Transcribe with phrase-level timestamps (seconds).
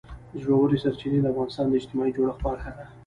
[0.41, 2.85] ژورې سرچینې د افغانستان د اجتماعي جوړښت برخه ده.